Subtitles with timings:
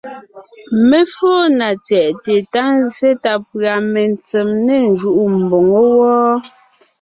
[0.89, 6.29] Mé fóo na tsyɛ̀ʼte ta zsé ta pʉ̀a metsem ne njúʼu mboŋó wɔ́,